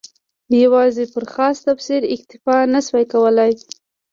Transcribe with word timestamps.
یوازې 0.63 1.05
پر 1.13 1.23
خاص 1.33 1.57
تفسیر 1.67 2.01
اکتفا 2.13 2.57
نه 2.73 2.79
شو 2.85 2.99
کولای. 3.13 3.53